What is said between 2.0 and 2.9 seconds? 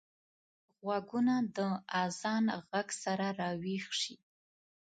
اذان غږ